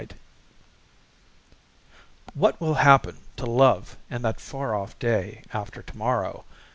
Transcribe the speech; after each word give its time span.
net 0.01 0.15
_What 2.35 2.59
will 2.59 2.73
happen 2.73 3.17
to 3.35 3.45
love 3.45 3.97
in 4.09 4.23
that 4.23 4.41
far 4.41 4.73
off 4.73 4.97
Day 4.97 5.43
after 5.53 5.83
Tomorrow? 5.83 6.43